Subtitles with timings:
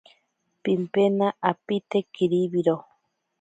[0.63, 2.75] Pimpenaro apite kiribiro.